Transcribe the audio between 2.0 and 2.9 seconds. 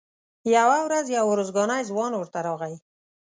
ورته راغی.